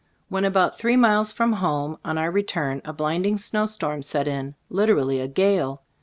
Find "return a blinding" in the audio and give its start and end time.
2.31-3.37